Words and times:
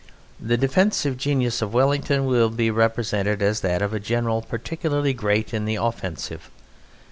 The 0.39 0.57
defensive 0.57 1.15
genius 1.15 1.61
of 1.61 1.75
Wellington 1.75 2.25
will 2.25 2.49
be 2.49 2.71
represented 2.71 3.43
as 3.43 3.61
that 3.61 3.83
of 3.83 3.93
a 3.93 3.99
general 3.99 4.41
particularly 4.41 5.13
great 5.13 5.53
in 5.53 5.65
the 5.65 5.75
offensive. 5.75 6.49